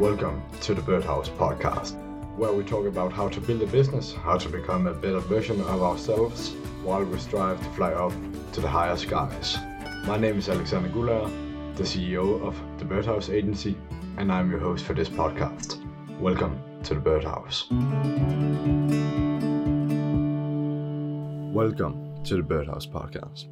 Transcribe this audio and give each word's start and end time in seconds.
Welcome 0.00 0.42
to 0.62 0.72
the 0.72 0.80
Birdhouse 0.80 1.28
Podcast, 1.28 1.92
where 2.34 2.54
we 2.54 2.64
talk 2.64 2.86
about 2.86 3.12
how 3.12 3.28
to 3.28 3.38
build 3.38 3.60
a 3.60 3.66
business, 3.66 4.14
how 4.14 4.38
to 4.38 4.48
become 4.48 4.86
a 4.86 4.94
better 4.94 5.18
version 5.18 5.60
of 5.60 5.82
ourselves, 5.82 6.54
while 6.82 7.04
we 7.04 7.18
strive 7.18 7.62
to 7.62 7.70
fly 7.72 7.92
up 7.92 8.14
to 8.52 8.62
the 8.62 8.66
higher 8.66 8.96
skies. 8.96 9.58
My 10.06 10.16
name 10.16 10.38
is 10.38 10.48
Alexander 10.48 10.88
Guller, 10.88 11.28
the 11.74 11.82
CEO 11.82 12.40
of 12.40 12.58
the 12.78 12.86
Birdhouse 12.86 13.28
Agency, 13.28 13.76
and 14.16 14.32
I'm 14.32 14.50
your 14.50 14.58
host 14.58 14.86
for 14.86 14.94
this 14.94 15.10
podcast. 15.10 15.78
Welcome 16.18 16.58
to 16.84 16.94
the 16.94 17.00
Birdhouse. 17.00 17.66
Welcome 21.52 22.24
to 22.24 22.36
the 22.36 22.42
Birdhouse 22.42 22.86
Podcast. 22.86 23.44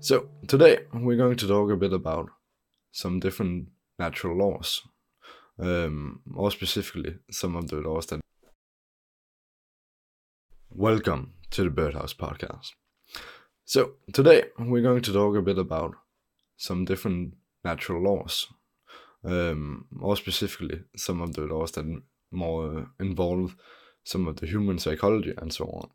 So, 0.00 0.26
today 0.48 0.78
we're 0.92 1.16
going 1.16 1.36
to 1.36 1.46
talk 1.46 1.70
a 1.70 1.76
bit 1.76 1.92
about 1.92 2.30
some 2.90 3.20
different 3.20 3.68
natural 4.00 4.36
laws 4.36 4.82
um, 5.58 6.20
more 6.24 6.50
specifically 6.50 7.18
some 7.30 7.56
of 7.56 7.68
the 7.68 7.76
laws 7.76 8.06
that. 8.06 8.20
Welcome 10.70 11.34
to 11.50 11.64
the 11.64 11.70
Birdhouse 11.70 12.14
Podcast. 12.14 12.70
So, 13.64 13.92
today 14.12 14.44
we're 14.58 14.82
going 14.82 15.02
to 15.02 15.12
talk 15.12 15.36
a 15.36 15.42
bit 15.42 15.58
about 15.58 15.94
some 16.56 16.84
different 16.84 17.34
natural 17.64 18.02
laws, 18.02 18.46
um, 19.24 19.86
more 19.90 20.16
specifically, 20.16 20.80
some 20.96 21.20
of 21.20 21.34
the 21.34 21.42
laws 21.42 21.72
that 21.72 22.02
more 22.30 22.90
involve 22.98 23.56
some 24.04 24.26
of 24.26 24.36
the 24.36 24.46
human 24.46 24.78
psychology 24.78 25.34
and 25.36 25.52
so 25.52 25.66
on. 25.66 25.90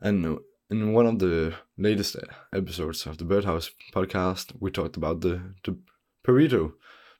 And 0.00 0.38
in 0.70 0.92
one 0.92 1.06
of 1.06 1.18
the 1.18 1.54
latest 1.76 2.16
episodes 2.54 3.06
of 3.06 3.18
the 3.18 3.24
Birdhouse 3.24 3.70
podcast, 3.92 4.52
we 4.60 4.70
talked 4.70 4.96
about 4.96 5.20
the, 5.20 5.54
the 5.64 5.76
Pareto 6.26 6.72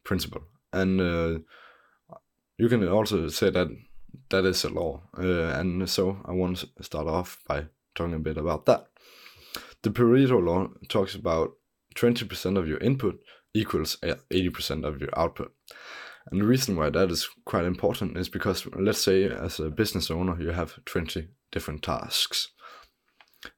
principle 0.04 0.44
and 0.74 1.00
uh, 1.00 1.38
you 2.58 2.68
can 2.68 2.86
also 2.88 3.28
say 3.28 3.50
that 3.50 3.68
that 4.30 4.44
is 4.44 4.64
a 4.64 4.68
law. 4.68 5.02
Uh, 5.16 5.58
and 5.58 5.88
so 5.88 6.20
I 6.24 6.32
want 6.32 6.58
to 6.58 6.82
start 6.82 7.06
off 7.06 7.38
by 7.48 7.66
talking 7.94 8.14
a 8.14 8.18
bit 8.18 8.36
about 8.36 8.66
that. 8.66 8.86
The 9.82 9.90
Pareto 9.90 10.42
law 10.42 10.68
talks 10.88 11.14
about 11.14 11.52
20% 11.96 12.58
of 12.58 12.66
your 12.66 12.78
input 12.78 13.20
equals 13.52 13.96
80% 14.02 14.84
of 14.84 15.00
your 15.00 15.10
output. 15.16 15.52
And 16.30 16.40
the 16.40 16.46
reason 16.46 16.76
why 16.76 16.90
that 16.90 17.10
is 17.10 17.28
quite 17.44 17.66
important 17.66 18.16
is 18.16 18.28
because, 18.28 18.66
let's 18.74 19.02
say, 19.02 19.24
as 19.24 19.60
a 19.60 19.68
business 19.68 20.10
owner, 20.10 20.40
you 20.40 20.50
have 20.50 20.82
20 20.86 21.28
different 21.52 21.82
tasks. 21.82 22.48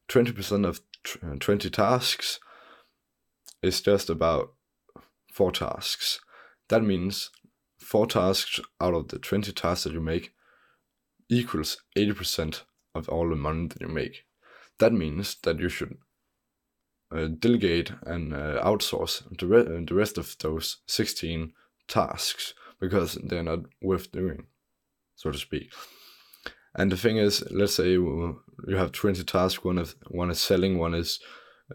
20% 0.08 0.66
of 0.66 0.80
20 1.38 1.70
tasks 1.70 2.40
is 3.62 3.80
just 3.80 4.10
about 4.10 4.52
four 5.32 5.52
tasks. 5.52 6.20
That 6.68 6.82
means 6.82 7.30
four 7.78 8.06
tasks 8.06 8.60
out 8.80 8.94
of 8.94 9.08
the 9.08 9.18
20 9.18 9.52
tasks 9.52 9.84
that 9.84 9.92
you 9.92 10.00
make 10.00 10.32
equals 11.28 11.82
80% 11.96 12.62
of 12.94 13.08
all 13.08 13.28
the 13.28 13.36
money 13.36 13.68
that 13.68 13.80
you 13.80 13.88
make. 13.88 14.24
That 14.78 14.92
means 14.92 15.36
that 15.42 15.58
you 15.58 15.68
should 15.68 15.96
uh, 17.14 17.28
delegate 17.38 17.92
and 18.02 18.34
uh, 18.34 18.62
outsource 18.62 19.22
the, 19.38 19.46
re- 19.46 19.84
the 19.84 19.94
rest 19.94 20.18
of 20.18 20.36
those 20.40 20.78
16 20.86 21.52
tasks 21.88 22.54
because 22.80 23.14
they're 23.22 23.42
not 23.42 23.60
worth 23.80 24.10
doing, 24.12 24.46
so 25.14 25.30
to 25.30 25.38
speak. 25.38 25.72
And 26.74 26.92
the 26.92 26.96
thing 26.96 27.16
is, 27.16 27.42
let's 27.50 27.74
say 27.74 27.92
you 27.92 28.42
have 28.70 28.92
20 28.92 29.24
tasks, 29.24 29.64
one 29.64 29.78
is, 29.78 29.94
one 30.08 30.30
is 30.30 30.40
selling, 30.40 30.78
one 30.78 30.94
is 30.94 31.20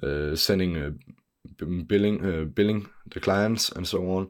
uh, 0.03 0.35
sending, 0.35 0.77
uh, 0.77 1.65
billing, 1.87 2.23
uh, 2.23 2.43
billing 2.43 2.87
the 3.07 3.19
clients, 3.19 3.69
and 3.69 3.87
so 3.87 3.99
on 4.11 4.29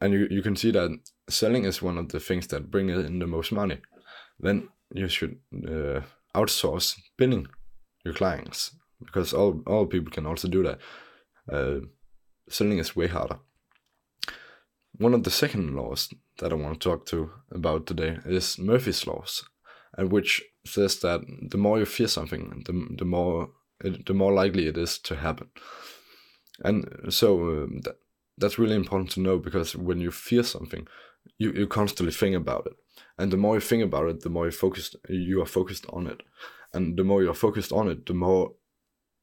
and 0.00 0.12
you, 0.12 0.28
you 0.30 0.42
can 0.42 0.56
see 0.56 0.70
that 0.70 0.90
selling 1.28 1.64
is 1.64 1.82
one 1.82 1.98
of 1.98 2.08
the 2.08 2.20
things 2.20 2.46
that 2.48 2.70
bring 2.70 2.88
in 2.88 3.18
the 3.18 3.26
most 3.26 3.52
money. 3.52 3.78
Then 4.38 4.68
you 4.94 5.08
should 5.08 5.38
uh, 5.54 6.00
outsource 6.34 6.96
billing 7.16 7.46
your 8.04 8.14
clients 8.14 8.76
because 9.04 9.32
all, 9.32 9.62
all 9.66 9.86
people 9.86 10.10
can 10.10 10.26
also 10.26 10.48
do 10.48 10.62
that. 10.62 10.78
Uh, 11.50 11.86
selling 12.48 12.78
is 12.78 12.96
way 12.96 13.08
harder. 13.08 13.38
One 14.98 15.14
of 15.14 15.24
the 15.24 15.30
second 15.30 15.76
laws 15.76 16.12
that 16.38 16.52
i 16.52 16.54
want 16.54 16.80
to 16.80 16.88
talk 16.88 17.06
to 17.06 17.30
about 17.52 17.86
today 17.86 18.18
is 18.24 18.58
murphy's 18.58 19.06
laws 19.06 19.44
and 19.96 20.12
which 20.12 20.42
says 20.64 21.00
that 21.00 21.20
the 21.50 21.58
more 21.58 21.78
you 21.80 21.84
fear 21.84 22.06
something 22.06 22.62
the, 22.64 22.96
the 22.96 23.04
more 23.04 23.50
it, 23.80 24.06
the 24.06 24.14
more 24.14 24.32
likely 24.32 24.66
it 24.66 24.76
is 24.76 24.98
to 24.98 25.16
happen. 25.16 25.48
And 26.64 26.84
so 27.10 27.68
that, 27.84 27.96
that's 28.38 28.58
really 28.58 28.76
important 28.76 29.10
to 29.12 29.20
know 29.20 29.38
because 29.38 29.76
when 29.76 30.00
you 30.00 30.10
fear 30.10 30.42
something, 30.42 30.86
you, 31.38 31.52
you 31.52 31.66
constantly 31.66 32.12
think 32.12 32.36
about 32.36 32.66
it. 32.66 32.72
And 33.18 33.32
the 33.32 33.36
more 33.36 33.54
you 33.54 33.60
think 33.60 33.82
about 33.84 34.08
it, 34.08 34.20
the 34.20 34.30
more 34.30 34.46
you 34.46 34.52
focused 34.52 34.96
you 35.08 35.42
are 35.42 35.46
focused 35.46 35.86
on 35.90 36.06
it. 36.06 36.22
And 36.72 36.96
the 36.96 37.04
more 37.04 37.22
you're 37.22 37.34
focused 37.34 37.72
on 37.72 37.88
it, 37.88 38.06
the 38.06 38.14
more 38.14 38.54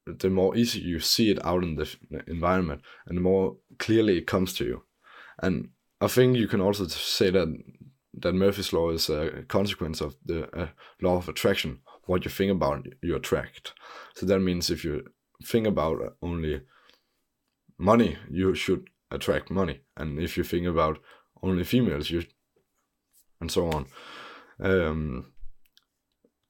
the 0.05 0.29
more 0.29 0.55
easy 0.55 0.79
you 0.79 0.99
see 0.99 1.31
it 1.31 1.43
out 1.43 1.63
in 1.63 1.75
the 1.75 1.89
environment 2.27 2.81
and 3.07 3.17
the 3.17 3.21
more 3.21 3.57
clearly 3.79 4.19
it 4.19 4.27
comes 4.27 4.53
to 4.53 4.63
you. 4.63 4.83
And 5.41 5.69
I 5.99 6.07
think 6.07 6.37
you 6.37 6.47
can 6.47 6.61
also 6.61 6.85
say 6.87 7.31
that 7.31 7.47
that 8.21 8.33
Murphy's 8.33 8.71
law 8.71 8.91
is 8.91 9.09
a 9.09 9.43
consequence 9.47 9.99
of 10.01 10.15
the 10.25 10.47
uh, 10.57 10.67
law 11.01 11.17
of 11.17 11.27
attraction. 11.27 11.79
What 12.05 12.23
you 12.23 12.31
think 12.31 12.51
about, 12.51 12.85
you 13.01 13.15
attract. 13.15 13.73
So 14.13 14.25
that 14.27 14.39
means 14.39 14.69
if 14.69 14.85
you 14.85 15.03
think 15.43 15.67
about 15.67 16.15
only 16.21 16.61
money, 17.77 18.17
you 18.29 18.53
should 18.55 18.89
attract 19.15 19.49
money. 19.49 19.81
And 19.97 20.19
if 20.19 20.37
you 20.37 20.43
think 20.43 20.67
about 20.67 20.99
only 21.41 21.63
females, 21.63 22.09
you 22.09 22.23
and 23.41 23.51
so 23.51 23.69
on. 23.69 23.85
Um, 24.59 25.33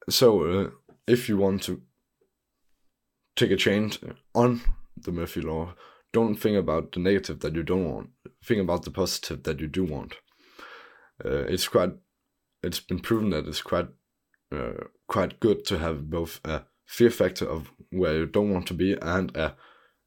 so 0.09 0.43
uh, 0.43 0.69
if 1.07 1.27
you 1.29 1.37
want 1.37 1.63
to 1.63 1.81
take 3.35 3.51
a 3.51 3.55
change 3.57 3.99
on 4.33 4.61
the 4.97 5.11
Murphy 5.11 5.41
law, 5.41 5.73
don't 6.13 6.35
think 6.35 6.57
about 6.57 6.91
the 6.91 6.99
negative 6.99 7.39
that 7.41 7.55
you 7.55 7.63
don't 7.63 7.91
want. 7.91 8.09
Think 8.43 8.61
about 8.61 8.83
the 8.83 8.91
positive 8.91 9.43
that 9.43 9.59
you 9.59 9.67
do 9.67 9.83
want. 9.83 10.15
Uh, 11.23 11.45
it's 11.47 11.67
quite. 11.67 11.91
It's 12.63 12.79
been 12.79 12.99
proven 12.99 13.29
that 13.31 13.47
it's 13.47 13.61
quite 13.61 13.89
uh, 14.51 14.85
quite 15.07 15.39
good 15.39 15.65
to 15.65 15.77
have 15.77 16.09
both 16.09 16.39
a 16.45 16.63
fear 16.85 17.09
factor 17.09 17.45
of 17.45 17.71
where 17.91 18.15
you 18.17 18.25
don't 18.25 18.53
want 18.53 18.67
to 18.67 18.73
be 18.73 18.93
and 19.01 19.35
a 19.35 19.55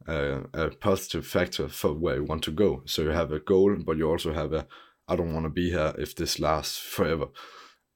a, 0.07 0.43
a 0.53 0.71
positive 0.71 1.27
factor 1.27 1.69
for 1.69 1.93
where 1.93 2.17
you 2.17 2.25
want 2.25 2.43
to 2.45 2.51
go. 2.51 2.83
So 2.87 3.03
you 3.03 3.11
have 3.11 3.33
a 3.33 3.41
goal, 3.41 3.77
but 3.77 3.97
you 3.97 4.09
also 4.09 4.33
have 4.33 4.53
a 4.53 4.67
I 5.09 5.17
don't 5.17 5.33
want 5.33 5.47
to 5.47 5.51
be 5.51 5.71
here 5.71 5.95
if 5.99 6.15
this 6.15 6.39
lasts 6.39 6.79
forever. 6.79 7.29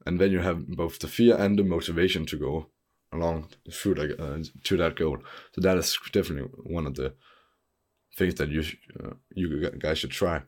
And 0.06 0.18
then 0.18 0.32
you 0.32 0.40
have 0.40 0.66
both 0.66 0.98
the 0.98 1.08
fear 1.08 1.36
and 1.36 1.58
the 1.58 1.62
motivation 1.62 2.26
to 2.26 2.36
go 2.38 2.66
along 3.12 3.48
through 3.70 3.94
the, 3.94 4.22
uh, 4.22 4.42
to 4.64 4.76
that 4.78 4.96
goal. 4.96 5.18
So 5.54 5.60
that 5.60 5.76
is 5.76 5.98
definitely 6.10 6.48
one 6.64 6.86
of 6.86 6.94
the 6.94 7.14
things 8.16 8.34
that 8.36 8.48
you 8.48 8.64
uh, 9.02 9.14
you 9.34 9.70
guys 9.78 9.98
should 9.98 10.10
try. 10.10 10.42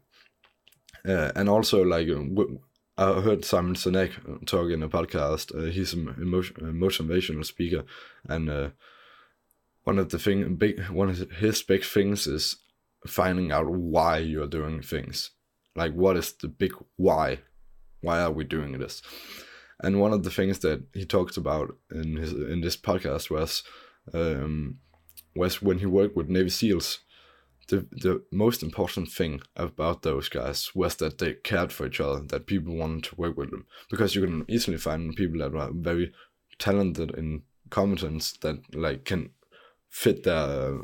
Uh, 1.06 1.30
and 1.36 1.48
also, 1.48 1.82
like 1.82 2.08
I 2.96 3.20
heard 3.20 3.44
Simon 3.44 3.74
Sinek 3.74 4.46
talk 4.46 4.70
in 4.70 4.82
a 4.82 4.88
podcast. 4.88 5.54
Uh, 5.54 5.70
he's 5.70 5.92
a 5.92 5.96
motivational 5.96 7.44
speaker, 7.44 7.84
and 8.28 8.48
uh, 8.48 8.70
one 9.84 9.98
of 9.98 10.10
the 10.10 10.18
thing 10.18 10.56
big 10.56 10.84
one 10.88 11.08
of 11.08 11.18
his 11.30 11.62
big 11.62 11.84
things 11.84 12.26
is 12.26 12.56
finding 13.06 13.52
out 13.52 13.68
why 13.68 14.18
you're 14.18 14.46
doing 14.46 14.82
things 14.82 15.30
like 15.76 15.92
what 15.92 16.16
is 16.16 16.32
the 16.34 16.48
big 16.48 16.72
why 16.96 17.38
why 18.00 18.20
are 18.20 18.32
we 18.32 18.44
doing 18.44 18.78
this 18.78 19.02
and 19.80 20.00
one 20.00 20.12
of 20.12 20.22
the 20.22 20.30
things 20.30 20.60
that 20.60 20.82
he 20.92 21.04
talked 21.04 21.36
about 21.36 21.76
in 21.90 22.16
his 22.16 22.32
in 22.32 22.60
this 22.60 22.76
podcast 22.76 23.30
was 23.30 23.62
um, 24.12 24.78
was 25.34 25.62
when 25.62 25.78
he 25.78 25.86
worked 25.86 26.16
with 26.16 26.28
Navy 26.28 26.50
SEALs. 26.50 27.00
The 27.68 27.86
the 27.90 28.22
most 28.30 28.62
important 28.62 29.10
thing 29.10 29.40
about 29.56 30.02
those 30.02 30.28
guys 30.28 30.74
was 30.74 30.96
that 30.96 31.18
they 31.18 31.34
cared 31.34 31.72
for 31.72 31.86
each 31.86 32.00
other, 32.00 32.20
that 32.28 32.46
people 32.46 32.76
wanted 32.76 33.04
to 33.04 33.16
work 33.16 33.36
with 33.36 33.50
them. 33.50 33.66
Because 33.90 34.14
you 34.14 34.22
can 34.22 34.44
easily 34.48 34.76
find 34.76 35.16
people 35.16 35.38
that 35.38 35.56
are 35.56 35.70
very 35.72 36.12
talented 36.58 37.10
in 37.12 37.42
competence 37.70 38.34
that 38.42 38.56
like 38.74 39.04
can 39.06 39.30
fit 39.94 40.24
their 40.24 40.80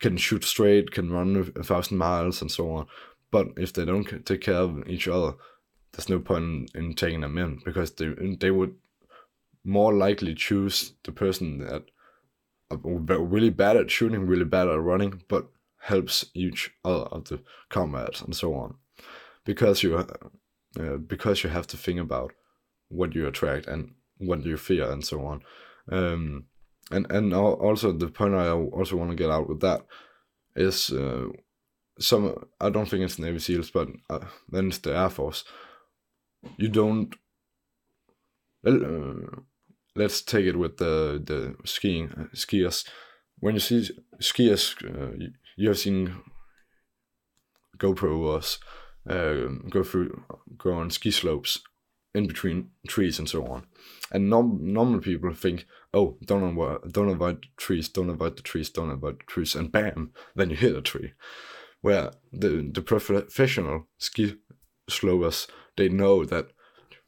can 0.00 0.16
shoot 0.16 0.44
straight, 0.44 0.90
can 0.90 1.12
run 1.12 1.52
a 1.56 1.62
thousand 1.62 1.98
miles, 1.98 2.40
and 2.40 2.50
so 2.50 2.70
on. 2.70 2.86
But 3.30 3.48
if 3.56 3.72
they 3.72 3.84
don't 3.84 4.24
take 4.24 4.40
care 4.40 4.62
of 4.62 4.88
each 4.88 5.06
other, 5.06 5.34
there's 5.92 6.08
no 6.08 6.18
point 6.18 6.70
in 6.74 6.94
taking 6.94 7.20
them 7.20 7.36
in 7.38 7.60
because 7.64 7.92
they 7.94 8.08
they 8.40 8.50
would 8.50 8.74
more 9.62 9.92
likely 9.92 10.34
choose 10.34 10.94
the 11.04 11.12
person 11.12 11.58
that 11.58 11.82
really 12.80 13.50
bad 13.50 13.76
at 13.76 13.90
shooting, 13.90 14.26
really 14.26 14.44
bad 14.44 14.68
at 14.68 14.80
running, 14.80 15.22
but 15.28 15.46
helps 15.80 16.24
each 16.34 16.72
other 16.82 17.04
of 17.04 17.24
the 17.24 17.40
comrades 17.68 18.22
and 18.22 18.34
so 18.34 18.54
on, 18.54 18.74
because 19.44 19.82
you 19.82 19.96
uh, 19.96 20.96
because 20.96 21.44
you 21.44 21.50
have 21.50 21.66
to 21.66 21.76
think 21.76 22.00
about 22.00 22.32
what 22.88 23.14
you 23.14 23.26
attract 23.26 23.66
and 23.66 23.94
what 24.18 24.44
you 24.46 24.56
fear 24.56 24.90
and 24.90 25.04
so 25.04 25.20
on. 25.26 25.42
Um, 25.90 26.46
and 26.94 27.10
and 27.10 27.34
also 27.34 27.92
the 27.92 28.08
point 28.08 28.34
I 28.34 28.50
also 28.50 28.96
want 28.96 29.10
to 29.10 29.16
get 29.16 29.30
out 29.30 29.48
with 29.48 29.60
that 29.60 29.82
is 30.56 30.90
uh, 30.90 31.26
some 31.98 32.34
I 32.60 32.70
don't 32.70 32.88
think 32.88 33.04
it's 33.04 33.18
Navy 33.18 33.38
SEALs, 33.38 33.70
but 33.70 33.88
uh, 34.10 34.26
then 34.48 34.68
it's 34.68 34.78
the 34.78 34.96
Air 34.96 35.10
Force. 35.10 35.44
You 36.56 36.68
don't. 36.68 37.14
Uh, 38.66 39.40
let's 39.96 40.22
take 40.22 40.46
it 40.46 40.56
with 40.56 40.76
the 40.78 41.22
the 41.24 41.56
skiing 41.64 42.08
skiers. 42.34 42.86
When 43.38 43.54
you 43.54 43.60
see 43.60 43.90
skiers, 44.20 44.74
uh, 44.84 45.14
you, 45.18 45.30
you 45.56 45.68
have 45.68 45.78
seen 45.78 46.22
GoPros 47.78 48.58
uh, 49.08 49.48
go 49.70 49.82
through 49.82 50.22
go 50.56 50.74
on 50.74 50.90
ski 50.90 51.10
slopes 51.10 51.60
in 52.14 52.26
between 52.26 52.70
trees 52.86 53.18
and 53.18 53.28
so 53.28 53.44
on. 53.46 53.66
And 54.12 54.30
norm- 54.30 54.72
normal 54.72 55.00
people 55.00 55.32
think, 55.34 55.66
oh, 55.92 56.16
don't 56.24 56.44
avoid, 56.44 56.92
don't 56.92 57.08
avoid 57.08 57.42
the 57.42 57.48
trees, 57.56 57.88
don't 57.88 58.10
avoid 58.10 58.36
the 58.36 58.42
trees, 58.42 58.70
don't 58.70 58.90
avoid 58.90 59.20
the 59.20 59.24
trees, 59.24 59.54
and 59.54 59.72
bam, 59.72 60.12
then 60.36 60.50
you 60.50 60.56
hit 60.56 60.76
a 60.76 60.82
tree. 60.82 61.12
Where 61.80 62.12
the 62.32 62.70
the 62.72 62.80
professional 62.80 63.88
ski 63.98 64.36
slopers, 64.88 65.48
they 65.76 65.88
know 65.88 66.24
that 66.24 66.48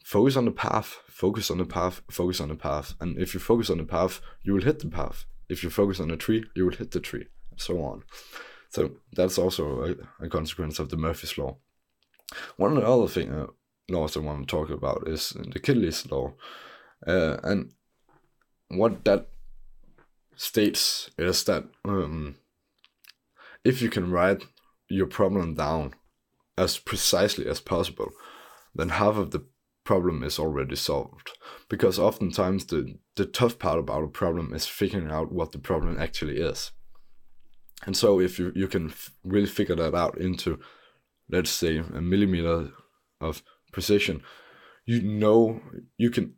focus 0.04 0.36
on 0.36 0.44
the 0.44 0.50
path, 0.50 0.98
focus 1.08 1.50
on 1.50 1.58
the 1.58 1.64
path, 1.64 2.02
focus 2.10 2.40
on 2.40 2.48
the 2.48 2.56
path, 2.56 2.94
and 3.00 3.16
if 3.18 3.32
you 3.32 3.40
focus 3.40 3.70
on 3.70 3.78
the 3.78 3.84
path, 3.84 4.20
you 4.42 4.52
will 4.52 4.62
hit 4.62 4.80
the 4.80 4.88
path. 4.88 5.24
If 5.48 5.62
you 5.62 5.70
focus 5.70 6.00
on 6.00 6.08
the 6.08 6.16
tree, 6.16 6.44
you 6.54 6.64
will 6.64 6.76
hit 6.76 6.90
the 6.90 7.00
tree, 7.00 7.26
and 7.50 7.60
so 7.60 7.80
on. 7.82 8.02
So 8.68 8.90
that's 9.14 9.38
also 9.38 9.96
a, 10.20 10.24
a 10.26 10.28
consequence 10.28 10.78
of 10.78 10.90
the 10.90 10.96
Murphy's 10.96 11.38
law. 11.38 11.56
One 12.56 12.82
other 12.82 13.08
thing, 13.08 13.32
uh, 13.32 13.46
laws 13.88 14.16
I 14.16 14.20
want 14.20 14.48
to 14.48 14.56
talk 14.56 14.70
about 14.70 15.06
is 15.06 15.30
the 15.30 15.60
Kittley's 15.60 16.10
law, 16.10 16.34
uh, 17.06 17.36
and 17.42 17.72
what 18.68 19.04
that 19.04 19.28
states 20.36 21.10
is 21.18 21.44
that 21.44 21.64
um, 21.84 22.36
if 23.64 23.80
you 23.80 23.88
can 23.88 24.10
write 24.10 24.44
your 24.88 25.06
problem 25.06 25.54
down 25.54 25.94
as 26.58 26.78
precisely 26.78 27.46
as 27.48 27.60
possible, 27.60 28.12
then 28.74 28.90
half 28.90 29.16
of 29.16 29.30
the 29.30 29.44
problem 29.84 30.22
is 30.22 30.38
already 30.38 30.76
solved. 30.76 31.30
Because 31.68 31.98
oftentimes 31.98 32.66
the, 32.66 32.98
the 33.14 33.26
tough 33.26 33.58
part 33.58 33.78
about 33.78 34.04
a 34.04 34.08
problem 34.08 34.52
is 34.54 34.66
figuring 34.66 35.10
out 35.10 35.32
what 35.32 35.52
the 35.52 35.58
problem 35.58 35.96
actually 35.98 36.38
is. 36.38 36.72
And 37.84 37.96
so 37.96 38.20
if 38.20 38.38
you, 38.38 38.52
you 38.54 38.68
can 38.68 38.92
really 39.22 39.46
figure 39.46 39.76
that 39.76 39.94
out 39.94 40.18
into, 40.18 40.58
let's 41.30 41.50
say, 41.50 41.78
a 41.78 42.00
millimeter 42.00 42.70
of 43.20 43.42
precision, 43.76 44.22
you 44.86 44.98
know 45.02 45.60
you 45.98 46.10
can 46.10 46.34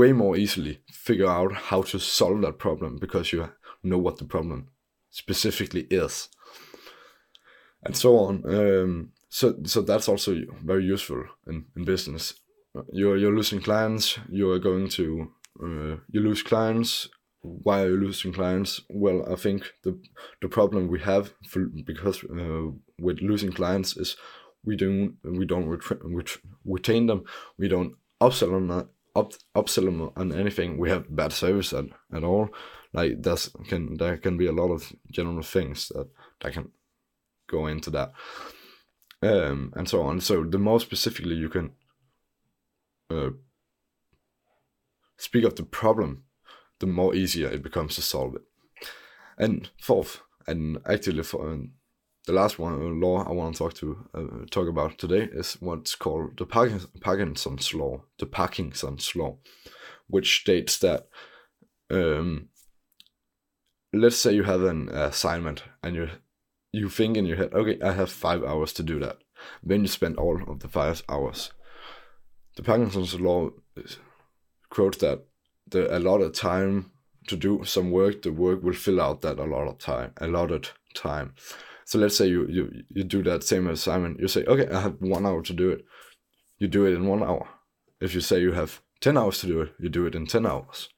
way 0.00 0.12
more 0.12 0.36
easily 0.36 0.80
figure 0.90 1.30
out 1.38 1.52
how 1.68 1.82
to 1.82 1.98
solve 2.00 2.40
that 2.42 2.58
problem 2.58 2.98
because 2.98 3.32
you 3.32 3.48
know 3.82 3.98
what 3.98 4.16
the 4.18 4.24
problem 4.24 4.68
specifically 5.10 5.86
is 5.90 6.28
and 7.84 7.96
so 7.96 8.18
on. 8.18 8.34
Um, 8.46 9.12
so 9.28 9.54
so 9.64 9.82
that's 9.82 10.08
also 10.08 10.30
very 10.64 10.84
useful 10.84 11.22
in, 11.46 11.66
in 11.76 11.84
business. 11.84 12.34
You're 12.92 13.16
you're 13.16 13.36
losing 13.36 13.60
clients 13.60 14.18
you 14.28 14.50
are 14.50 14.58
going 14.58 14.88
to 14.98 15.30
uh, 15.62 15.96
you 16.12 16.20
lose 16.20 16.42
clients. 16.42 17.08
Why 17.42 17.82
are 17.82 17.90
you 17.90 18.00
losing 18.06 18.32
clients? 18.32 18.80
Well 18.90 19.20
i 19.32 19.36
think 19.44 19.60
the 19.84 19.92
the 20.42 20.48
problem 20.48 20.88
we 20.88 21.00
have 21.00 21.24
for, 21.50 21.60
because 21.90 22.24
uh, 22.24 22.70
with 22.98 23.18
losing 23.20 23.52
clients 23.52 23.96
is 23.96 24.16
we 24.64 24.76
don't 24.76 25.16
we 25.24 25.46
don't 25.46 25.66
ret- 25.66 26.38
retain 26.64 27.06
them. 27.06 27.24
We 27.58 27.68
don't 27.68 27.94
upsell 28.20 28.50
them 28.50 28.88
up, 29.16 29.32
upsell 29.54 29.86
them 29.86 30.10
on 30.16 30.32
anything. 30.32 30.78
We 30.78 30.90
have 30.90 31.14
bad 31.14 31.32
service 31.32 31.72
at, 31.72 31.86
at 32.12 32.24
all. 32.24 32.50
Like 32.92 33.22
that's 33.22 33.50
can 33.68 33.96
there 33.96 34.16
can 34.18 34.36
be 34.36 34.46
a 34.46 34.52
lot 34.52 34.70
of 34.70 34.92
general 35.10 35.42
things 35.42 35.88
that 35.88 36.08
that 36.40 36.52
can 36.52 36.70
go 37.48 37.66
into 37.66 37.90
that. 37.90 38.12
Um 39.22 39.72
and 39.76 39.88
so 39.88 40.02
on. 40.02 40.20
So 40.20 40.44
the 40.44 40.58
more 40.58 40.80
specifically 40.80 41.36
you 41.36 41.48
can 41.48 41.72
uh, 43.10 43.30
speak 45.16 45.44
of 45.44 45.56
the 45.56 45.64
problem 45.64 46.24
the 46.78 46.86
more 46.86 47.14
easier 47.14 47.48
it 47.48 47.62
becomes 47.62 47.94
to 47.94 48.02
solve 48.02 48.34
it. 48.36 48.42
And 49.38 49.70
fourth 49.80 50.22
and 50.46 50.78
actually 50.86 51.22
for 51.22 51.58
the 52.30 52.36
last 52.36 52.60
one 52.60 53.00
law 53.00 53.24
I 53.24 53.32
want 53.32 53.56
to 53.56 53.58
talk 53.58 53.74
to 53.74 54.06
uh, 54.14 54.46
talk 54.52 54.68
about 54.68 54.98
today 54.98 55.28
is 55.32 55.56
what's 55.58 55.96
called 55.96 56.38
the 56.38 56.46
Parkinson's 56.46 57.74
law, 57.74 58.02
the 58.20 58.26
Parkinson's 58.26 59.16
law, 59.16 59.38
which 60.06 60.40
states 60.42 60.78
that 60.78 61.08
um, 61.90 62.50
let's 63.92 64.16
say 64.16 64.32
you 64.32 64.44
have 64.44 64.62
an 64.62 64.88
assignment 64.90 65.64
and 65.82 65.96
you 65.96 66.08
you 66.72 66.88
think 66.88 67.16
in 67.16 67.26
your 67.26 67.36
head, 67.36 67.52
okay, 67.52 67.80
I 67.82 67.94
have 67.94 68.12
five 68.12 68.44
hours 68.44 68.72
to 68.74 68.84
do 68.84 69.00
that. 69.00 69.18
Then 69.60 69.80
you 69.80 69.88
spend 69.88 70.16
all 70.16 70.40
of 70.46 70.60
the 70.60 70.68
five 70.68 71.02
hours. 71.08 71.50
The 72.54 72.62
Parkinson's 72.62 73.20
law 73.20 73.50
quotes 74.68 74.98
that 74.98 75.24
the 75.66 75.96
allotted 75.96 76.34
time 76.34 76.92
to 77.26 77.36
do 77.36 77.64
some 77.64 77.90
work, 77.90 78.22
the 78.22 78.30
work 78.30 78.62
will 78.62 78.74
fill 78.74 79.00
out 79.00 79.22
that 79.22 79.40
allotted 79.40 79.80
time, 79.80 80.12
allotted 80.18 80.68
time. 80.94 81.34
So 81.90 81.98
let's 81.98 82.16
say 82.16 82.28
you, 82.28 82.46
you, 82.46 82.84
you 82.94 83.02
do 83.02 83.20
that 83.24 83.42
same 83.42 83.66
assignment. 83.66 84.20
You 84.20 84.28
say, 84.28 84.44
okay, 84.44 84.72
I 84.72 84.80
have 84.80 84.98
one 85.00 85.26
hour 85.26 85.42
to 85.42 85.52
do 85.52 85.70
it. 85.70 85.84
You 86.58 86.68
do 86.68 86.86
it 86.86 86.94
in 86.94 87.08
one 87.08 87.20
hour. 87.20 87.48
If 88.00 88.14
you 88.14 88.20
say 88.20 88.40
you 88.40 88.52
have 88.52 88.80
10 89.00 89.18
hours 89.18 89.40
to 89.40 89.48
do 89.48 89.60
it, 89.62 89.72
you 89.80 89.88
do 89.88 90.06
it 90.06 90.14
in 90.14 90.24
10 90.24 90.46
hours. 90.46 90.88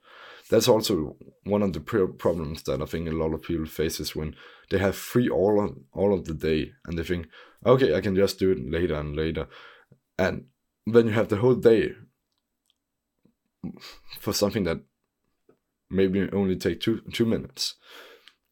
That's 0.51 0.69
also 0.69 1.17
one 1.45 1.63
of 1.63 1.73
the 1.73 1.81
problems 1.81 2.65
that 2.65 2.83
I 2.83 2.85
think 2.85 3.09
a 3.09 3.13
lot 3.13 3.33
of 3.33 3.41
people 3.41 3.65
faces 3.65 4.15
when 4.15 4.37
they 4.69 4.77
have 4.81 4.95
free 4.95 5.31
all 5.31 5.65
of, 5.65 5.79
all 5.95 6.13
of 6.13 6.27
the 6.27 6.35
day 6.35 6.73
and 6.85 6.99
they 6.99 7.05
think, 7.05 7.27
okay, 7.65 7.95
I 7.95 8.03
can 8.03 8.15
just 8.15 8.39
do 8.39 8.51
it 8.51 8.59
later 8.63 8.97
and 8.97 9.17
later. 9.17 9.47
And 10.19 10.45
then 10.87 11.07
you 11.07 11.13
have 11.13 11.29
the 11.29 11.37
whole 11.37 11.55
day 11.55 11.93
for 14.21 14.35
something 14.35 14.65
that 14.65 14.83
maybe 15.89 16.29
only 16.35 16.57
take 16.57 16.81
two 16.81 17.01
two 17.15 17.25
minutes. 17.25 17.77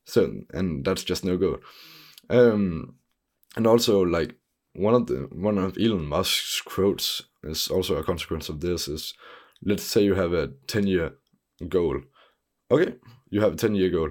So 0.07 0.41
and 0.55 0.87
that's 0.87 1.05
just 1.05 1.23
no 1.23 1.37
good. 1.37 1.61
Um, 2.31 2.95
and 3.57 3.67
also 3.67 4.03
like 4.03 4.37
one 4.75 4.95
of 4.95 5.07
the 5.09 5.29
one 5.33 5.59
of 5.59 5.77
Elon 5.77 6.07
Musk's 6.07 6.61
quotes 6.61 7.23
is 7.43 7.69
also 7.69 7.97
a 7.97 8.05
consequence 8.05 8.49
of 8.49 8.61
this 8.61 8.87
is 8.87 9.15
let's 9.65 9.83
say 9.83 10.03
you 10.03 10.15
have 10.15 10.33
a 10.33 10.53
10 10.69 10.87
year 10.87 11.15
goal. 11.69 12.01
Okay, 12.71 12.95
you 13.31 13.41
have 13.41 13.55
a 13.55 13.57
10 13.57 13.75
year 13.75 13.91
goal. 13.91 14.11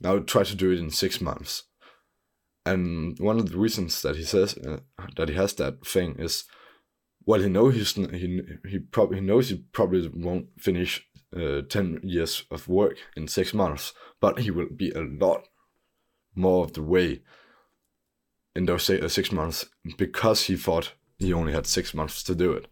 Now 0.00 0.18
try 0.18 0.42
to 0.42 0.56
do 0.56 0.70
it 0.70 0.78
in 0.78 0.90
6 0.90 1.20
months. 1.20 1.64
And 2.64 3.18
one 3.18 3.38
of 3.38 3.50
the 3.50 3.58
reasons 3.58 4.00
that 4.02 4.16
he 4.16 4.24
says 4.24 4.56
uh, 4.56 4.78
that 5.16 5.28
he 5.28 5.34
has 5.34 5.54
that 5.54 5.86
thing 5.86 6.16
is 6.18 6.44
well 7.26 7.40
he 7.40 7.48
knows 7.48 7.74
he's, 7.74 7.92
he 7.92 8.40
he 8.66 8.78
probably 8.78 9.18
he 9.18 9.24
knows 9.24 9.50
he 9.50 9.64
probably 9.72 10.10
won't 10.14 10.46
finish 10.58 11.06
uh, 11.36 11.60
10 11.68 12.00
years 12.02 12.44
of 12.50 12.68
work 12.68 12.96
in 13.16 13.28
6 13.28 13.52
months, 13.52 13.92
but 14.18 14.38
he 14.40 14.50
will 14.50 14.70
be 14.74 14.90
a 14.92 15.02
lot 15.02 15.46
more 16.34 16.64
of 16.64 16.72
the 16.72 16.82
way 16.82 17.20
in 18.54 18.66
those 18.66 18.88
uh, 18.90 19.08
six 19.08 19.32
months 19.32 19.66
because 19.96 20.44
he 20.44 20.56
thought 20.56 20.92
he 21.18 21.32
only 21.32 21.52
had 21.52 21.66
six 21.66 21.94
months 21.94 22.22
to 22.24 22.34
do 22.34 22.52
it. 22.52 22.66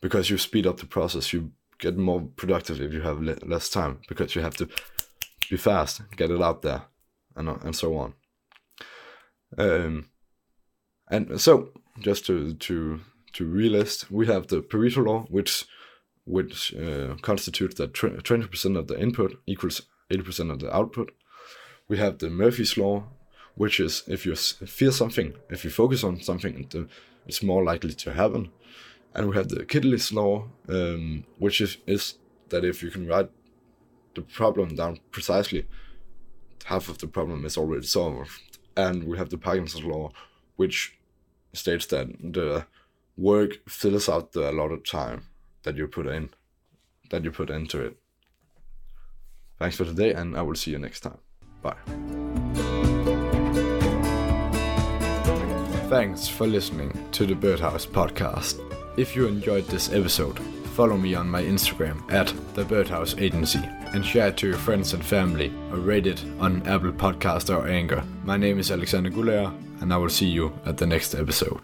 Because 0.00 0.30
you 0.30 0.38
speed 0.38 0.66
up 0.66 0.78
the 0.78 0.86
process, 0.86 1.32
you 1.32 1.52
get 1.78 1.96
more 1.96 2.22
productive 2.36 2.80
if 2.80 2.92
you 2.92 3.02
have 3.02 3.20
less 3.20 3.68
time 3.68 4.00
because 4.08 4.34
you 4.34 4.42
have 4.42 4.56
to 4.56 4.68
be 5.50 5.56
fast, 5.56 6.02
get 6.16 6.30
it 6.30 6.42
out 6.42 6.62
there, 6.62 6.82
and 7.36 7.48
uh, 7.48 7.58
and 7.62 7.76
so 7.76 7.96
on. 7.96 8.14
Um, 9.58 10.08
and 11.08 11.40
so 11.40 11.70
just 12.00 12.26
to 12.26 12.54
to 12.54 13.00
to 13.34 13.46
relist, 13.46 14.10
we 14.10 14.26
have 14.26 14.48
the 14.48 14.62
Pareto 14.62 15.04
law, 15.06 15.26
which 15.28 15.66
which 16.24 16.74
uh, 16.74 17.16
constitutes 17.22 17.76
that 17.76 17.94
twenty 17.94 18.46
percent 18.46 18.76
of 18.76 18.88
the 18.88 18.98
input 18.98 19.36
equals 19.46 19.82
eighty 20.10 20.22
percent 20.22 20.50
of 20.50 20.58
the 20.58 20.74
output. 20.74 21.12
We 21.88 21.98
have 21.98 22.18
the 22.18 22.30
Murphy's 22.30 22.76
law, 22.76 23.04
which 23.54 23.80
is 23.80 24.02
if 24.06 24.24
you 24.26 24.34
feel 24.34 24.92
something, 24.92 25.34
if 25.50 25.64
you 25.64 25.70
focus 25.70 26.04
on 26.04 26.20
something, 26.20 26.68
it's 27.26 27.42
more 27.42 27.62
likely 27.62 27.92
to 27.92 28.12
happen. 28.12 28.50
And 29.14 29.28
we 29.28 29.36
have 29.36 29.48
the 29.48 29.64
Kittley's 29.64 30.12
law, 30.12 30.48
um, 30.68 31.24
which 31.38 31.60
is, 31.60 31.76
is 31.86 32.14
that 32.48 32.64
if 32.64 32.82
you 32.82 32.90
can 32.90 33.06
write 33.06 33.30
the 34.14 34.22
problem 34.22 34.74
down 34.76 35.00
precisely, 35.10 35.66
half 36.64 36.88
of 36.88 36.98
the 36.98 37.06
problem 37.06 37.44
is 37.44 37.56
already 37.56 37.86
solved. 37.86 38.30
And 38.76 39.04
we 39.04 39.18
have 39.18 39.28
the 39.28 39.38
Parkinson's 39.38 39.84
law, 39.84 40.12
which 40.56 40.98
states 41.52 41.86
that 41.86 42.08
the 42.20 42.66
work 43.16 43.68
fills 43.68 44.08
out 44.08 44.32
the 44.32 44.50
allotted 44.50 44.86
time 44.86 45.24
that 45.64 45.76
you 45.76 45.86
put 45.86 46.06
in, 46.06 46.30
that 47.10 47.24
you 47.24 47.30
put 47.30 47.50
into 47.50 47.80
it. 47.84 47.96
Thanks 49.58 49.76
for 49.76 49.84
today, 49.84 50.12
and 50.14 50.36
I 50.36 50.42
will 50.42 50.54
see 50.54 50.70
you 50.70 50.78
next 50.78 51.00
time. 51.00 51.18
Bye. 51.62 52.21
Thanks 55.92 56.26
for 56.26 56.46
listening 56.46 56.90
to 57.12 57.26
the 57.26 57.34
Birdhouse 57.34 57.84
podcast. 57.84 58.58
If 58.96 59.14
you 59.14 59.26
enjoyed 59.26 59.66
this 59.66 59.92
episode, 59.92 60.38
follow 60.74 60.96
me 60.96 61.14
on 61.14 61.28
my 61.28 61.42
Instagram 61.42 62.10
at 62.10 62.32
the 62.54 62.64
Birdhouse 62.64 63.14
Agency 63.18 63.60
and 63.92 64.02
share 64.02 64.28
it 64.28 64.38
to 64.38 64.48
your 64.48 64.56
friends 64.56 64.94
and 64.94 65.04
family 65.04 65.52
or 65.70 65.76
rate 65.76 66.06
it 66.06 66.24
on 66.40 66.66
Apple 66.66 66.92
Podcast 66.92 67.54
or 67.54 67.68
Anchor. 67.68 68.02
My 68.24 68.38
name 68.38 68.58
is 68.58 68.70
Alexander 68.70 69.10
Gulayer 69.10 69.52
and 69.82 69.92
I 69.92 69.98
will 69.98 70.08
see 70.08 70.28
you 70.28 70.58
at 70.64 70.78
the 70.78 70.86
next 70.86 71.14
episode. 71.14 71.60